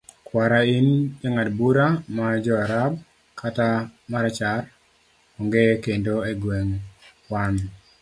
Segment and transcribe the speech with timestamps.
[0.27, 0.87] kwara in,
[1.21, 2.91] jang'ad bura ma joarab
[3.39, 3.67] kata
[4.11, 4.61] marachar
[5.37, 7.55] onge kendo e gweng',wan